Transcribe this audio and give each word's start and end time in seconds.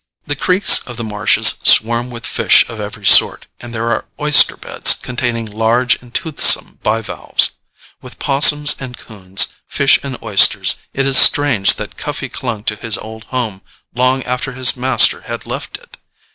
The 0.25 0.35
creeks 0.35 0.81
of 0.87 0.97
the 0.97 1.03
marshes 1.03 1.59
swarm 1.63 2.09
with 2.09 2.25
fish 2.25 2.67
of 2.67 2.79
every 2.79 3.05
sort, 3.05 3.45
and 3.59 3.71
there 3.71 3.91
are 3.91 4.05
oyster 4.19 4.57
beds 4.57 4.95
containing 4.95 5.45
large 5.45 6.01
and 6.01 6.11
toothsome 6.11 6.79
bivalves. 6.81 7.51
With 8.01 8.17
'possums 8.17 8.75
and 8.79 8.97
'coons, 8.97 9.49
fish 9.67 9.99
and 10.01 10.17
oysters, 10.23 10.77
is 10.91 11.05
it 11.05 11.19
strange 11.21 11.75
that 11.75 11.97
Cuffie 11.97 12.29
clung 12.29 12.63
to 12.63 12.75
his 12.77 12.97
old 12.97 13.25
home 13.25 13.61
long 13.93 14.23
after 14.23 14.53
his 14.53 14.75
master 14.75 15.21
had 15.27 15.45
left 15.45 15.77
it? 15.77 15.97